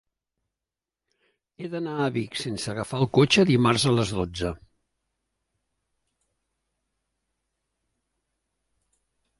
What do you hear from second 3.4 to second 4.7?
dimarts a les dotze.